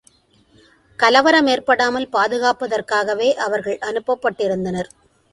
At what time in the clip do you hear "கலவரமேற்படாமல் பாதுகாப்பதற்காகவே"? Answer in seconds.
0.99-3.33